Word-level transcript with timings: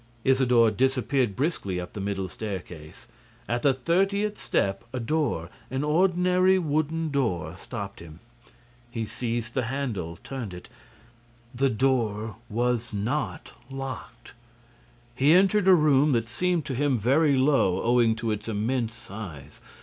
Isidore 0.23 0.71
disappeared 0.71 1.35
briskly 1.35 1.79
up 1.79 1.93
the 1.93 2.01
middle 2.01 2.27
staircase. 2.27 3.07
At 3.47 3.61
the 3.61 3.71
thirtieth 3.75 4.41
step, 4.41 4.83
a 4.93 4.99
door, 4.99 5.51
an 5.69 5.83
ordinary 5.83 6.57
wooden 6.57 7.11
door, 7.11 7.55
stopped 7.59 7.99
him. 7.99 8.19
He 8.89 9.05
seized 9.05 9.53
the 9.53 9.65
handle 9.65 10.17
turned 10.23 10.55
it. 10.55 10.69
The 11.53 11.69
door 11.69 12.37
was 12.49 12.91
not 12.91 13.53
locked. 13.69 14.33
He 15.13 15.33
entered 15.33 15.67
a 15.67 15.75
room 15.75 16.13
that 16.13 16.27
seemed 16.27 16.65
to 16.65 16.73
him 16.73 16.97
very 16.97 17.35
low 17.35 17.83
owing 17.83 18.15
to 18.15 18.31
its 18.31 18.47
immense 18.49 18.95
size. 18.95 19.61